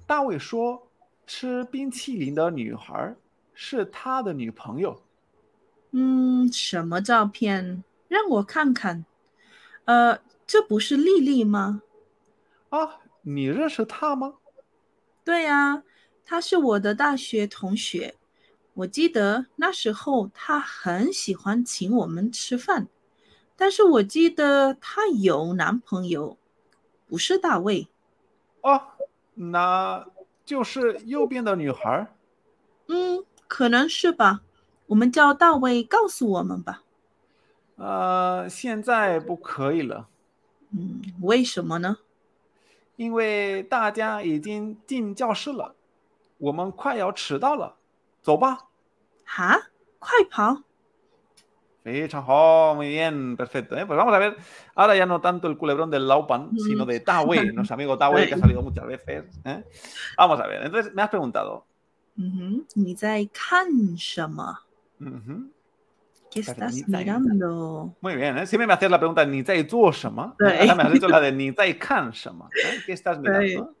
[0.06, 0.88] 大卫说，
[1.26, 3.16] 吃冰淇淋的女孩
[3.52, 5.02] 是他的女朋友。
[5.99, 7.83] 嗯，什么照片？
[8.07, 9.03] 让我看看。
[9.85, 11.81] 呃，这不是丽丽吗？
[12.69, 14.35] 啊，你认识她吗？
[15.23, 15.81] 对呀、
[16.23, 18.13] 她是我的大学同学。
[18.75, 22.87] 我记得那时候她很喜欢请我们吃饭，
[23.55, 26.37] 但是我记得她有男朋友，
[27.07, 27.87] 不是大卫。
[28.61, 28.79] 哦，
[29.33, 30.07] 那
[30.45, 32.13] 就是右边的女孩儿。
[32.87, 34.43] 嗯，可能是吧。
[34.87, 36.83] 我们叫大卫告诉我们吧。
[37.77, 40.07] 呃，现在不可以了，
[40.71, 41.97] 嗯，为什么呢？
[42.95, 45.75] 因为大家已经进教室了，
[46.39, 47.75] 我们快要迟到了，
[48.23, 48.69] 走吧。
[49.23, 49.69] 哈，
[49.99, 50.63] 快跑
[51.83, 53.75] ！Fecha, oh, muy bien, perfecto.
[53.77, 53.85] ¿eh?
[53.85, 54.35] Pues vamos a ver,
[54.73, 56.59] ahora ya no tanto el culebrón del Laupan, Mm.
[56.59, 59.25] sino de Tawe, nuestro amigo Tawe, que ha salido muchas veces.
[59.45, 59.63] ¿eh?
[60.17, 61.65] Vamos a ver, entonces me has preguntado,
[62.15, 64.65] 嗯哼，你在看什么
[66.31, 67.95] ¿Qué estás mirando?
[68.01, 68.47] Muy bien, ¿eh?
[68.47, 70.35] siempre me hacías la pregunta Nitai Tuoshama.
[70.39, 72.49] Ahora me has hecho la de Nitai Kanshama.
[72.63, 72.81] ¿eh?
[72.85, 73.75] ¿Qué estás mirando?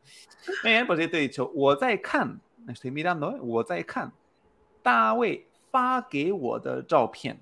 [0.63, 2.41] Muy bien, pues yo te he dicho, Wotai Kan.
[2.67, 3.39] Estoy mirando, ¿eh?
[3.39, 4.13] Wotai Kan.
[4.83, 7.41] Da Wei Fa Ge Wo De Zhao Pian.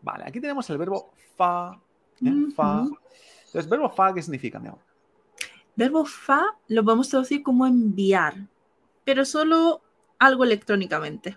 [0.00, 1.78] Vale, aquí tenemos el verbo Fa.
[2.24, 2.52] ¿eh?
[2.54, 2.84] Fa.
[3.46, 4.70] Entonces, ¿verbo Fa qué significa, mi?
[5.76, 8.34] Verbo Fa lo podemos traducir como enviar,
[9.04, 9.82] pero solo
[10.18, 11.36] algo electrónicamente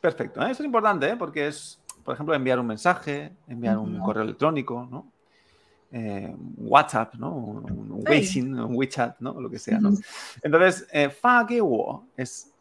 [0.00, 0.40] perfecto.
[0.42, 0.50] ¿eh?
[0.50, 1.16] Esto es importante, ¿eh?
[1.16, 5.06] porque es, por ejemplo, enviar un mensaje, enviar un correo electrónico, ¿no?
[5.90, 7.34] Eh, WhatsApp, ¿no?
[7.34, 8.04] Un, un,
[8.60, 9.40] un WeChat, ¿no?
[9.40, 9.90] Lo que sea, ¿no?
[9.90, 10.38] Uh -huh.
[10.42, 11.10] Entonces, eh,
[12.16, 12.52] es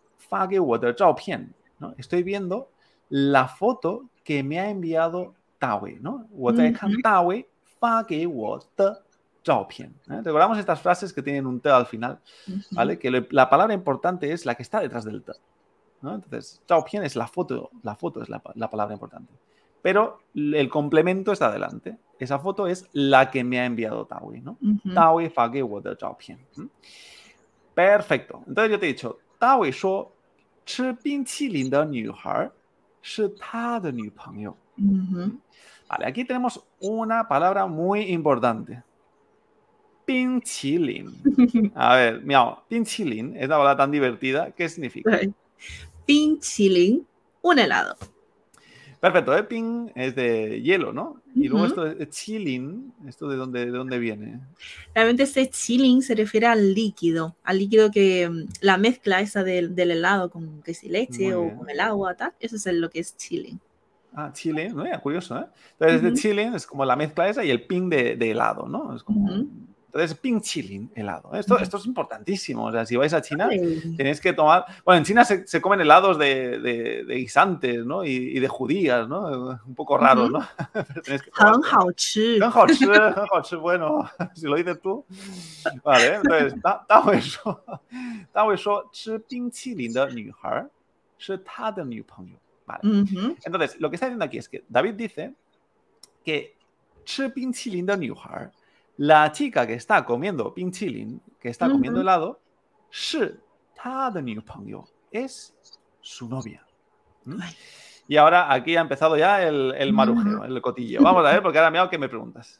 [1.80, 1.94] ¿no?
[1.98, 2.70] Estoy viendo
[3.10, 6.28] la foto que me ha enviado Tawe, ¿no?
[6.32, 6.56] Uh -huh.
[10.10, 10.22] ¿Eh?
[10.24, 12.20] Recordamos estas frases que tienen un T al final,
[12.72, 12.98] ¿vale?
[13.00, 15.32] Que la palabra importante es la que está detrás del T,
[16.02, 16.16] ¿no?
[16.16, 19.34] Entonces, Chaopien es la foto, la foto es la, palabra importante.
[19.82, 21.98] Pero el complemento está adelante.
[22.20, 24.58] Esa foto es la que me ha enviado Tawi, ¿no?
[24.94, 25.96] Tawi fage wo de
[27.74, 28.44] Perfecto.
[28.48, 30.12] Entonces yo te he dicho, Tawi shuo,
[30.66, 31.24] chi bin
[31.70, 32.52] de nuhar,
[33.02, 33.92] shi ta de.
[35.88, 38.84] Vale, aquí tenemos una palabra muy importante.
[40.06, 41.12] Pinchilin.
[41.76, 44.52] A ver, miau, pinchilin es la palabra tan divertida.
[44.52, 45.20] ¿Qué significa?
[46.08, 46.14] Sí.
[46.14, 47.06] Pinchilín,
[47.42, 47.98] un helado.
[49.00, 49.44] Perfecto, ¿eh?
[49.44, 51.22] Ping es de hielo, ¿no?
[51.36, 54.40] Y luego esto de chilling, ¿esto de dónde, de dónde viene?
[54.96, 59.76] Realmente este chilling se refiere al líquido, al líquido que mm, la mezcla esa del,
[59.76, 62.34] del helado con que si leche o con el agua, tal.
[62.40, 63.60] Eso es lo que es chilling.
[64.14, 64.84] Ah, chile, ¿no?
[65.02, 65.46] Curioso, ¿eh?
[65.74, 66.18] Entonces, de Ujú.
[66.18, 68.96] chile es como la mezcla esa y el ping de, de helado, ¿no?
[68.96, 69.32] Es como...
[69.32, 69.48] Ujú.
[69.95, 71.35] Entonces, ping chilling, helado.
[71.35, 71.63] Esto, Ujú.
[71.63, 72.65] esto es importantísimo.
[72.65, 73.95] O sea, si vais a China, Ay.
[73.95, 74.65] tenéis que tomar...
[74.87, 78.03] Bueno, en China se, se comen helados de, de, de guisantes, ¿no?
[78.03, 79.61] Y, y de judías, ¿no?
[79.67, 80.39] Un poco raros, Ujú.
[80.39, 80.49] ¿no?
[80.73, 81.57] Pero tenéis que probarlo.
[81.57, 82.41] 很好吃。
[82.41, 83.57] 很好吃，很好吃。
[83.59, 85.05] Bueno, si lo dices tú.
[85.85, 87.63] Vale, entonces, 大大卫说，
[88.33, 90.67] 大卫说，吃冰淇淋的女孩
[91.19, 92.37] 是他的女朋友。
[92.65, 92.81] Vale.
[92.83, 93.37] Ujú.
[93.45, 95.35] Entonces, lo que está diciendo aquí es que David dice
[96.25, 96.55] que
[97.05, 98.51] 吃冰淇淋的女孩,
[98.97, 102.09] la chica que está comiendo 冰淇淋, que está comiendo Ujú.
[102.09, 102.39] helado,
[102.91, 103.41] 是
[103.75, 105.55] 他的女朋友, es
[106.03, 106.61] su novia.
[107.25, 107.41] ¿Mm?
[107.41, 107.55] Ay.
[108.09, 110.45] Y ahora aquí ha empezado ya el, el marujeo, Ujú.
[110.45, 111.03] el cotilleo.
[111.03, 112.59] Vamos a ver, porque ahora me ¿qué me preguntas?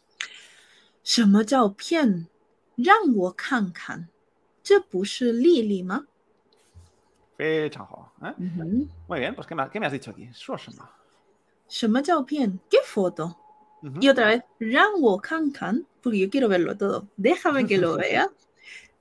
[1.03, 2.29] 什么照片？
[2.77, 4.09] 让我看看，
[4.63, 6.07] 这不是丽丽吗？
[7.37, 8.35] Fecha, jo, ¿eh?
[8.39, 8.89] Ujú.
[9.09, 10.33] Muy bien, pues ¿qué me, qué me has dicho aquí?
[10.33, 10.89] 说什么?
[11.69, 13.37] 什么照片？¿Qué foto?
[14.00, 17.08] y otra vez, Ranwo Kankan, porque yo quiero verlo todo.
[17.16, 18.30] Déjame que lo vea.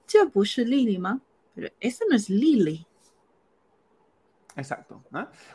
[0.08, 1.18] Yo puse Lily Ma,
[1.54, 2.86] pero esa no es Lily.
[4.54, 5.02] Exacto.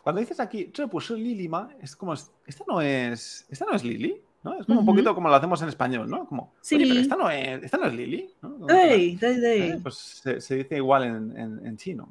[0.04, 3.84] Cuando dices aquí, yo puse Lily Ma, es como, esta no es, esta no es
[3.84, 4.22] Lily.
[4.44, 4.60] ¿no?
[4.60, 6.26] Es como un poquito como lo hacemos en español, ¿no?
[6.26, 6.78] Como, sí.
[6.78, 8.30] Pero esta no es, esta no Lily.
[8.70, 12.10] Hey, hey, Pues se, dice igual en, chino.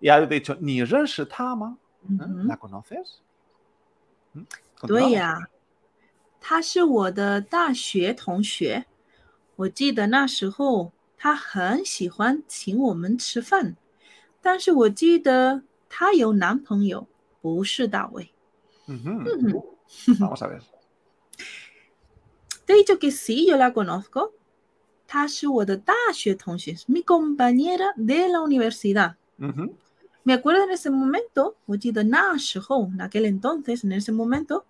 [0.00, 0.82] Y ahora te he dicho, ni
[1.36, 1.76] Tama,
[2.08, 3.22] ¿la conoces?
[4.34, 4.42] ¿Mm?
[4.86, 5.50] Duya,
[6.40, 8.86] 他是我的大学同学。
[9.56, 13.76] 我记得那时候他很喜欢请我们吃饭，
[14.40, 17.06] 但是我记得他有男朋友，
[17.40, 18.30] 不是大卫。
[18.86, 19.24] Ujú.
[19.24, 19.64] Ujú.
[20.18, 20.62] Vamos a ver.
[22.66, 24.32] Te que sí, yo la conozco.
[25.06, 29.16] 她是我的大学同学 mi compañera de la universidad.
[30.22, 34.66] Me acuerdo en ese momento, 我记得那时候, en aquel entonces, en ese momento,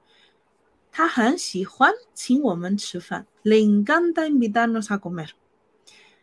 [0.97, 5.29] 他很喜欢请我们吃饭, le encanta invitarnos a comer.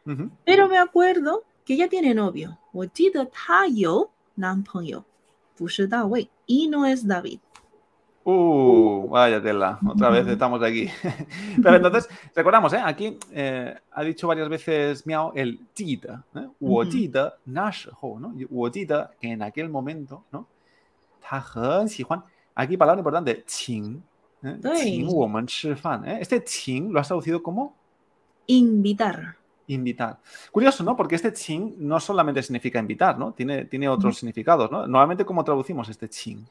[0.07, 0.31] Ujú.
[0.45, 2.57] Pero me acuerdo que ella tiene novio.
[2.73, 5.05] 我记得她有男朋友，
[5.57, 7.41] 不是大卫，y no es David.
[8.23, 10.91] Uh, vaya tela, otra vez estamos aquí.
[11.63, 12.81] Pero entonces, recordamos, ¿eh?
[12.85, 16.47] aquí eh, ha dicho varias veces Miao el jida, ¿eh?
[16.61, 16.85] Ujú.
[16.85, 18.35] jida na shihou, ¿no?
[18.51, 20.47] Wo jida que en aquel momento, ¿no?
[21.21, 22.23] Ta hen Juan.
[22.55, 24.03] Aquí palabra importante, qing.
[24.46, 24.60] ¿eh?
[24.82, 25.48] Qing woman.
[26.06, 26.18] ¿eh?
[26.22, 27.76] Este qing lo has traducido como
[28.48, 29.38] Invitar.
[29.68, 30.20] invitar.
[30.52, 30.96] Curioso, ¿no?
[30.96, 33.34] Porque este qing no solamente significa invitar, ¿no?
[33.34, 34.82] Tiene, tiene otros significados, ¿no?
[34.82, 36.46] Normalmente, ¿cómo traducimos este qing?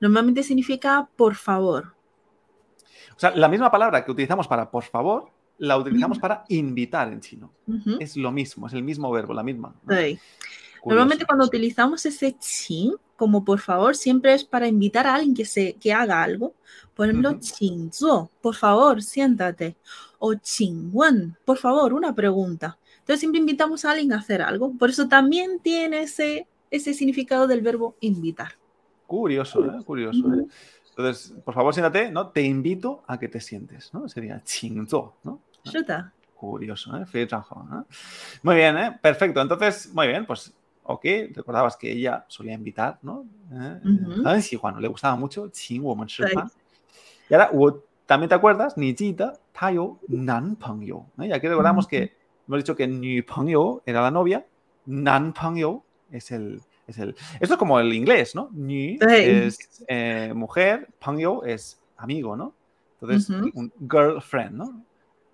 [0.00, 1.94] Normalmente significa por favor.
[3.16, 7.20] O sea, la misma palabra que utilizamos para por favor, la utilizamos para invitar en
[7.20, 7.50] chino.
[8.00, 9.74] Es lo mismo, es el mismo verbo, la misma.
[9.84, 9.96] ¿no?
[9.96, 10.18] Sí.
[10.80, 10.86] Curioso.
[10.86, 15.44] Normalmente cuando utilizamos ese qing, como por favor siempre es para invitar a alguien que,
[15.44, 16.54] se, que haga algo.
[16.94, 19.76] Por ejemplo, uh por favor, siéntate.
[20.18, 22.78] O chingwen, por favor, una pregunta.
[23.00, 24.72] Entonces siempre invitamos a alguien a hacer algo.
[24.78, 28.52] Por eso también tiene ese, ese significado del verbo invitar.
[29.06, 29.84] Curioso, ¿eh?
[29.84, 30.18] curioso.
[30.18, 30.22] ¿eh?
[30.22, 30.54] curioso ¿eh?
[30.96, 32.28] Entonces, por favor, siéntate, ¿no?
[32.28, 34.08] Te invito a que te sientes, ¿no?
[34.08, 35.40] Sería chingzo, ¿no?
[36.36, 37.04] Curioso, ¿eh?
[38.42, 38.98] Muy bien, ¿eh?
[39.02, 39.40] Perfecto.
[39.40, 40.52] Entonces, muy bien, pues
[40.84, 43.26] o que recordabas que ella solía invitar, ¿no?
[43.52, 44.58] Eh, uh -huh.
[44.58, 46.08] Juan le gustaba mucho, Qin Woman
[47.28, 47.50] Y ahora,
[48.06, 51.06] también te acuerdas, Nijita, Tayo, Nan Pangyo.
[51.18, 51.28] ¿eh?
[51.28, 51.90] Y aquí recordamos uh -huh.
[51.90, 52.12] que
[52.46, 54.44] hemos dicho que Ni Pangyo era la novia,
[54.86, 57.16] Nan Pangyo es el, es el.
[57.40, 58.50] Esto es como el inglés, ¿no?
[58.52, 62.52] Ni es eh, mujer, Pangyo es amigo, ¿no?
[63.00, 63.50] Entonces, uh -huh.
[63.54, 64.82] un girlfriend, ¿no?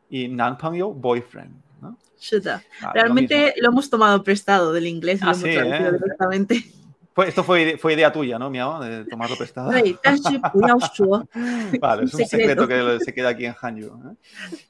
[0.08, 1.54] Y Nan Pangyo, boyfriend.
[1.80, 1.96] ¿no?
[2.16, 2.60] Sí, ah,
[2.92, 5.92] realmente lo, lo, hemos tomado prestado del inglés, ah, lo hemos sí, traducido eh.
[5.92, 6.72] directamente.
[7.12, 8.80] Fue, esto fue, fue, idea tuya, ¿no, Miao?
[8.80, 9.70] De tomarlo prestado.
[11.80, 13.86] vale, es un secreto que se queda aquí en Hanyu.
[13.86, 14.16] ¿eh?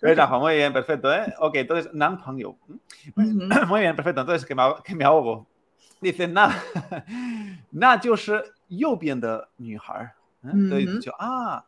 [0.01, 1.13] Pues muy bien, perfecto.
[1.13, 1.35] ¿eh?
[1.39, 2.57] Ok, entonces, Nan Hangyu.
[2.71, 3.65] ¿eh?
[3.67, 4.23] Muy bien, perfecto.
[4.23, 5.47] Entonces, que me, que me ahogo.
[6.01, 6.59] Dice, na,
[7.73, 8.17] na, yo
[8.97, 10.15] bien de Nihar.
[10.45, 10.51] ¿eh?
[10.51, 11.63] Entonces, ah,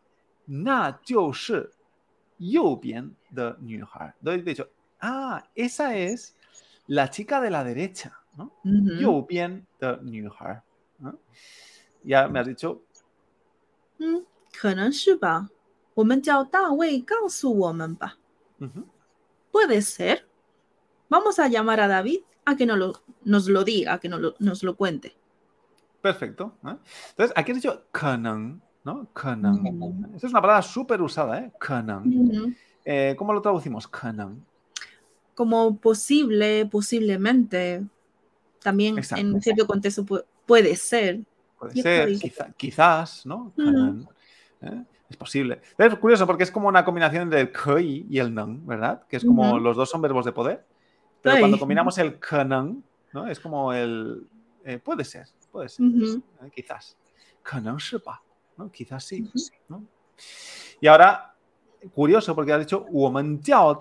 [0.46, 1.32] na, yo
[2.78, 4.14] bien de Nihar.
[4.20, 4.70] Entonces, dicho,
[5.01, 6.35] ah, esa es
[6.87, 8.13] la chica de la derecha.
[8.37, 8.51] ¿no?
[8.63, 10.61] 嗯哼，右边的女孩。¿
[10.99, 11.13] no?
[12.03, 12.79] Ya me has dicho,
[13.97, 15.49] 嗯，可能是吧。
[15.95, 18.17] 我们叫大卫告诉我们吧。
[18.59, 18.83] ujú,
[19.51, 20.27] Puede ser.
[21.09, 22.93] Vamos a llamar a David a que nos lo,
[23.23, 25.15] nos lo diga, a que nos lo, nos lo cuente.
[26.01, 26.53] Perfecto.
[26.63, 26.77] ¿eh?
[27.09, 29.07] Entonces, aquí has dicho 可能, ¿no?
[29.13, 29.65] 可能.
[29.65, 30.15] Ujú.
[30.15, 31.51] Esta es una palabra súper usada, ¿eh?
[31.59, 32.05] 可能.
[32.05, 32.53] Ujú.
[32.85, 33.87] Eh, ¿Cómo lo traducimos?
[33.87, 34.45] 可能.
[35.34, 37.82] como posible, posiblemente,
[38.62, 40.04] también en cierto contexto
[40.46, 41.20] puede ser.
[41.58, 43.52] Puede ser, quizás, ¿no?
[44.62, 44.84] ¿eh?
[45.08, 45.60] Es posible.
[45.76, 49.06] Es curioso porque es como una combinación del koi y el nan, ¿verdad?
[49.08, 50.64] Que es como los dos son verbos de poder.
[51.20, 53.28] Pero cuando combinamos el kanan, ¿no?
[53.28, 54.26] Es como el.
[54.64, 55.86] Eh, puede ser, puede ser.
[55.86, 56.50] ¿eh?
[56.54, 56.96] Quizás.
[57.42, 57.76] Kanan
[58.56, 58.70] ¿no?
[58.70, 59.30] Quizás sí.
[59.68, 59.84] ¿no?
[60.80, 61.34] Y ahora,
[61.94, 63.78] curioso porque has dicho, Woman Jiao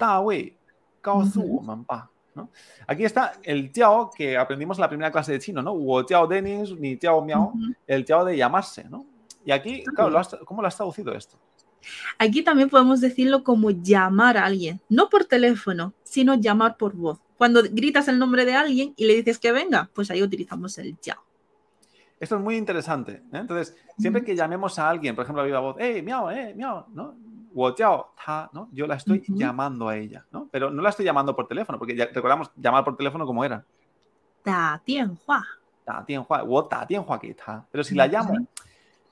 [2.36, 2.50] ¿no?
[2.88, 5.74] Aquí está el tiao que aprendimos en la primera clase de chino, ¿no?
[5.74, 7.54] O tiao denis, ni tiao miao,
[7.88, 9.06] el tiao de llamarse, ¿no?
[9.44, 11.38] Y aquí, claro, ¿cómo lo has traducido esto?
[12.20, 17.20] Aquí también podemos decirlo como llamar a alguien, no por teléfono, sino llamar por voz.
[17.38, 20.98] Cuando gritas el nombre de alguien y le dices que venga, pues ahí utilizamos el
[20.98, 21.24] tiao.
[22.20, 23.14] Esto es muy interesante.
[23.14, 23.22] ¿eh?
[23.34, 26.86] Entonces, siempre que llamemos a alguien, por ejemplo, a viva voz, ¡eh, miau, eh, miau!
[26.94, 27.16] ¿no?
[28.54, 28.70] ¿no?
[28.72, 30.48] Yo la estoy llamando a ella, ¿no?
[30.52, 33.64] Pero no la estoy llamando por teléfono, porque ya recordamos llamar por teléfono como era.
[34.44, 35.44] Da tianhua.
[35.86, 37.36] Da tianhua, wo tianhua que.
[37.72, 38.48] Pero si la llamo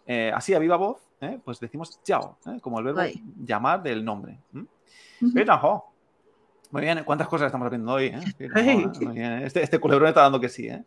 [0.06, 1.40] eh, así a viva voz, ¿eh?
[1.44, 2.60] pues decimos chao, ¿eh?
[2.62, 3.02] como el verbo
[3.46, 4.40] llamar del nombre.
[6.72, 8.06] Muy bien, ¿cuántas cosas estamos aprendiendo hoy?
[8.06, 8.88] Eh?
[9.04, 9.32] Muy bien.
[9.32, 9.46] ¿eh?
[9.46, 10.84] Este, este, culebrón está dando que sí, ¿eh?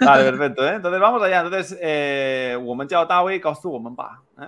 [0.00, 0.66] Vale, perfecto.
[0.66, 0.74] ¿eh?
[0.74, 1.40] Entonces vamos allá.
[1.40, 2.58] Entonces, eh,
[3.08, 3.40] Tawi, ¿eh?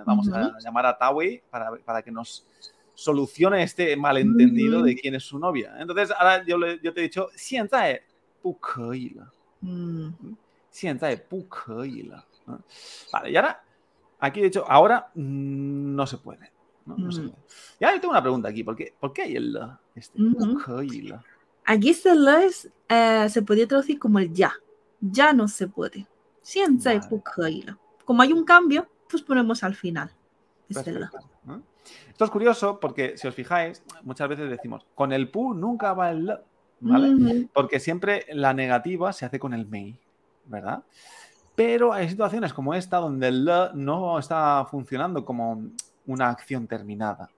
[0.04, 2.46] Vamos a llamar a Tawi para, para, que nos
[2.92, 4.96] solucione este malentendido de mm.
[5.00, 5.74] quién es su novia.
[5.78, 8.02] Entonces, ahora yo, le, yo te he dicho, sienta, e
[9.62, 10.06] mm.
[10.08, 10.36] ¿Mm?
[10.68, 11.24] sienta, e
[13.12, 13.62] Vale, y ahora,
[14.20, 16.55] aquí he dicho, ahora no se puede.
[16.86, 17.32] No, mm.
[17.80, 18.64] Y ahora tengo una pregunta aquí.
[18.64, 19.80] ¿Por qué, hay el la?
[19.94, 20.62] Este, mm.
[21.64, 22.70] Aquí eh, se la es,
[23.32, 24.52] se podría traducir como el ya.
[25.00, 26.06] Ya no se puede.
[28.04, 30.10] Como hay un cambio, pues ponemos al final.
[30.68, 30.92] Este
[32.08, 36.10] Esto es curioso porque, si os fijáis, muchas veces decimos, con el pu nunca va
[36.10, 36.42] el la,
[36.80, 37.48] ¿vale?
[37.52, 39.98] Porque siempre la negativa se hace con el mei,
[40.46, 40.82] ¿verdad?
[41.54, 45.70] Pero hay situaciones como esta donde el la no está funcionando como
[46.05, 47.29] una acción terminada.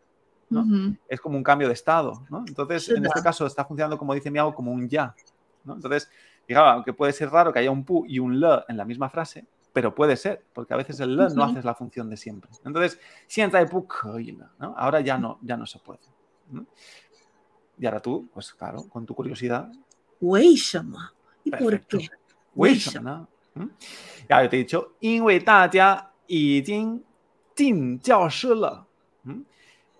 [0.50, 0.62] ¿no?
[0.62, 0.96] Ujú.
[1.08, 2.44] es como un cambio de estado, ¿no?
[2.48, 3.24] Entonces, Sí, en este da.
[3.24, 5.16] caso está funcionando, como dice Miao, como un ya,
[5.64, 5.74] ¿no?
[5.74, 6.08] Entonces,
[6.46, 9.10] fijaos, aunque puede ser raro que haya un pu y un le en la misma
[9.10, 11.44] frase, pero puede ser, porque a veces el le no Ujú.
[11.44, 12.52] haces la función de siempre.
[12.64, 14.76] Entonces, 现在不可以了, ¿no?
[14.78, 16.02] Ahora ya no, ya no se puede.
[16.52, 16.68] ¿no?
[17.80, 19.72] Y ahora tú, pues claro, con tu curiosidad,
[20.20, 21.98] 为什么？¿Y por Perfecto.
[21.98, 22.10] qué?
[22.54, 23.28] 为什么呢？
[23.56, 23.72] 嗯，
[24.30, 27.04] ya yo te he dicho，因为大家已经
[27.58, 28.86] 进教室了。
[29.24, 29.46] 嗯，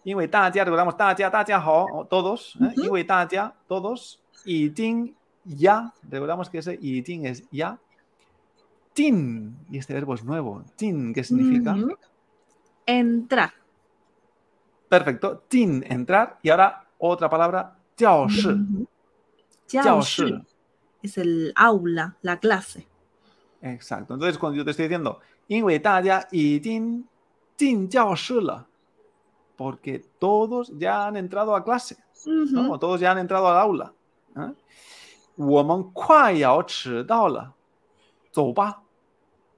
[0.04, 2.74] 因为大家 recordamos 大家大家好哦 todos，¿eh?
[2.74, 2.84] Ujú.
[2.84, 4.16] 因为大家 todos
[4.46, 5.14] 已经
[5.46, 7.78] ya recordamos que ese 已经 es ya。
[8.94, 10.64] 进 y este verbo es nuevo.
[10.76, 11.74] 进 ¿qué significa?
[11.74, 11.98] Ujú.
[12.86, 13.54] Entrar.
[14.90, 15.44] Perfecto.
[15.50, 18.54] 进 entrar y ahora otra palabra 教室。
[18.54, 18.88] Ujú.
[19.66, 20.42] 教教室 室
[21.02, 22.86] es el aula, la clase.
[23.62, 24.14] Exacto.
[24.14, 27.06] Entonces, cuando yo te estoy diciendo, 因为大家已经
[27.58, 28.68] 进教室了,
[29.58, 32.64] porque todos ya han entrado a clase, ¿no?
[32.64, 32.74] Ujú.
[32.74, 33.94] O todos ya han entrado al aula.
[34.36, 34.54] ¿eh?
[35.36, 37.54] 我们快要迟到了，
[38.32, 38.82] 走吧。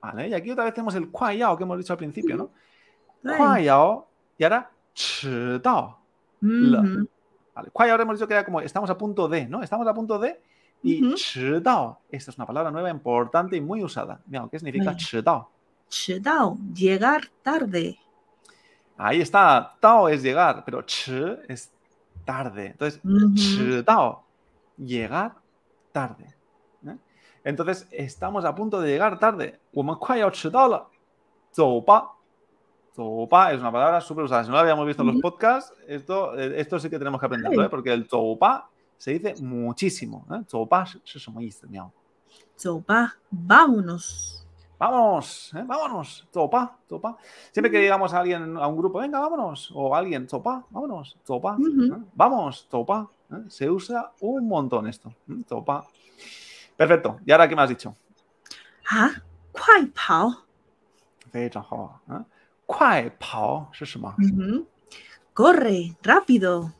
[0.02, 2.50] Vale, y aquí otra vez tenemos el 快要 que hemos dicho al principio, ¿no?
[3.24, 3.38] Ay.
[3.38, 4.06] 快要
[4.38, 6.00] y ahora 迟到。
[6.42, 7.08] Ujú.
[7.56, 9.64] Vale, 快要 hemos dicho que era como estamos a punto de, ¿no?
[9.64, 10.42] Estamos a punto de
[10.84, 11.16] y Ujú.
[11.16, 14.22] 迟到 esta es una palabra nueva, importante y muy usada.
[14.28, 14.98] Mira, ¿qué significa Ay.
[16.75, 17.99] Llegar tarde.
[18.97, 21.13] Ahí está, Tao es llegar, pero Chi
[21.49, 21.71] es
[22.25, 22.67] tarde.
[22.69, 23.01] Entonces,
[23.35, 24.25] Chi Dao,
[24.77, 25.35] llegar
[25.93, 26.35] tarde.
[27.43, 29.59] Entonces, estamos a punto de llegar tarde.
[31.55, 32.13] Zopa.
[32.95, 34.45] Zopa es una palabra súper usada.
[34.45, 37.27] Si no la habíamos visto en los podcasts, esto, eh, esto sí que tenemos que
[37.27, 37.69] aprenderlo, ¿eh?
[37.69, 40.27] porque el zopa se dice muchísimo.
[40.31, 40.43] ¿eh?
[40.47, 40.85] Zopa
[43.31, 44.40] vámonos
[44.81, 45.63] vamos, ¿eh?
[45.67, 47.17] vámonos, topa, topa.
[47.53, 51.57] Siempre que digamos a alguien, a un grupo, venga, vámonos, o alguien, topa, vámonos, topa,
[51.57, 52.03] ¿eh?
[52.15, 53.09] vamos, topa.
[53.31, 53.45] ¿eh?
[53.49, 55.13] Se usa un montón esto,
[55.47, 55.87] topa.
[56.77, 57.95] Perfecto, ¿y ahora qué me has dicho?
[58.91, 59.11] Ah,
[59.53, 60.35] ¡Kuai pao!
[62.65, 63.71] ¡Kuai pao!
[64.19, 64.67] Uh.
[65.35, 66.73] Corre, rápido.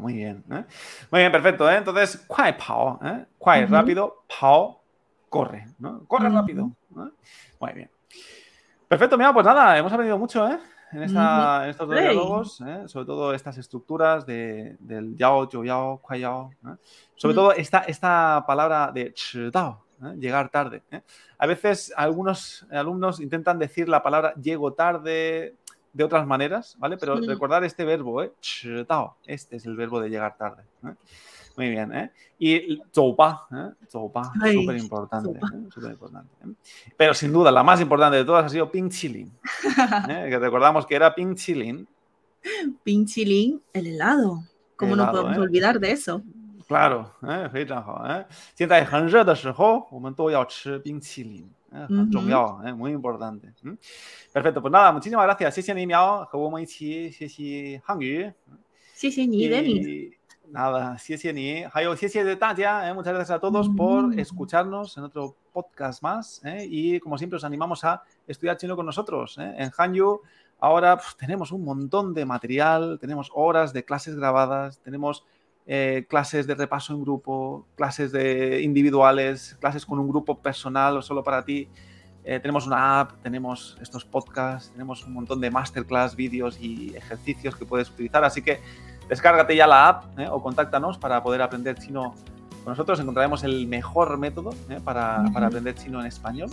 [0.00, 0.44] Muy bien.
[1.10, 1.70] Muy bien, perfecto.
[1.70, 3.00] Entonces, ¡Kuai pao!
[3.70, 4.24] Rápido!
[4.38, 4.77] ¡Pao!
[5.28, 6.04] corre, ¿no?
[6.06, 6.70] Corre rápido.
[6.90, 7.90] Muy bien.
[8.86, 10.58] Perfecto, mira, pues nada, hemos aprendido mucho, ¿eh?
[10.92, 12.84] En, estos dos diálogos, ¿eh?
[12.86, 16.50] sobre todo estas estructuras de, del yao, yo yao, kuai yao.
[16.64, 16.76] ¿eh?
[17.14, 20.14] Sobre todo esta, esta palabra de chitao, ¿eh?
[20.18, 20.82] llegar tarde.
[20.90, 21.02] ¿eh?
[21.36, 25.56] A veces algunos alumnos intentan decir la palabra llego tarde
[25.92, 26.96] de otras maneras, ¿vale?
[26.96, 28.32] Pero recordar este verbo, ¿eh?
[28.40, 30.62] Chitao, este es el verbo de llegar tarde.
[31.57, 31.57] ¿eh?
[31.57, 32.11] Muy bien, ¿eh?
[32.39, 33.73] Y 走吧, ¿eh?
[33.87, 35.49] 走吧, Ay, súper importante, 走吧。
[35.53, 35.67] ¿eh?
[35.69, 36.29] Súper importante.
[36.45, 36.53] ¿eh?
[36.97, 39.31] Pero sin duda, la más importante de todas ha sido Ping Chilin.
[40.09, 40.27] ¿eh?
[40.29, 41.87] Que recordamos que era Ping Chilin.
[42.83, 44.43] Pinchilín, el helado.
[44.75, 45.39] ¿Cómo no Helado, podemos ¿eh?
[45.39, 46.21] olvidar de eso?
[46.67, 52.29] Claro, 哎，非常好，哎，现在很热的时候，我们都要吃冰淇淋，哎，很重 Ujú.
[52.29, 53.53] 要，哎，muy importante。
[53.63, 53.77] 嗯，
[54.33, 58.31] perfecto，pues nada, muchísimas gracias，谢谢你苗，和我们一起学习汉语。
[58.93, 60.13] 谢谢你，Denis。
[60.50, 61.62] Nada, sí, sí, ni.
[61.64, 62.88] Jayo, sí, sí, de Tatia.
[62.88, 62.94] ¿eh?
[62.94, 63.76] Muchas gracias a todos mm.
[63.76, 66.42] por escucharnos en otro podcast más.
[66.44, 66.66] ¿eh?
[66.68, 69.36] Y como siempre, os animamos a estudiar chino con nosotros.
[69.38, 69.54] ¿eh?
[69.58, 70.20] En Hanyu,
[70.58, 75.24] ahora pues, tenemos un montón de material, tenemos horas de clases grabadas, tenemos
[75.66, 81.02] eh, clases de repaso en grupo, clases de individuales, clases con un grupo personal o
[81.02, 81.68] solo para ti.
[82.24, 87.54] Eh, tenemos una app, tenemos estos podcasts, tenemos un montón de masterclass, vídeos y ejercicios
[87.54, 88.24] que puedes utilizar.
[88.24, 88.60] Así que
[89.09, 90.27] descárgate ya la app ¿eh?
[90.29, 92.15] o contáctanos para poder aprender chino
[92.63, 92.99] con nosotros.
[92.99, 94.79] Encontraremos el mejor método ¿eh?
[94.83, 95.33] para, Ujú.
[95.33, 96.49] para aprender chino en español.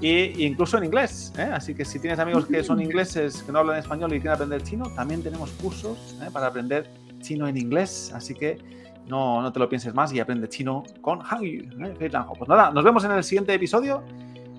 [0.00, 1.32] Y incluso en inglés.
[1.38, 1.50] ¿eh?
[1.52, 2.84] Así que si tienes amigos que son Ujú.
[2.86, 6.28] ingleses, que no hablan español y quieren aprender chino, también tenemos cursos ¿eh?
[6.32, 8.12] para aprender chino en inglés.
[8.14, 8.58] Así que
[9.06, 11.62] no, no te lo pienses más y aprende chino con Hangyu.
[11.82, 11.94] ¿eh?
[11.98, 12.34] 非常好.
[12.34, 14.02] Pues nada, nos vemos en el siguiente episodio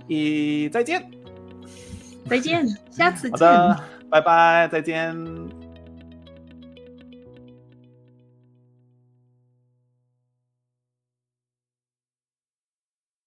[0.08, 1.12] y 再见。
[2.30, 3.48] 再见，下次好见。
[3.48, 5.61] 的，拜拜，再见。